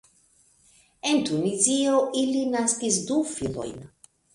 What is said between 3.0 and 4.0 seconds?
du filojn.